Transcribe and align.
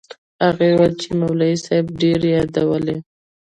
هغه 0.45 0.65
وويل 0.71 0.93
چې 1.01 1.09
مولوي 1.19 1.53
صاحب 1.65 1.85
ډېر 2.01 2.19
يادولې. 2.33 2.97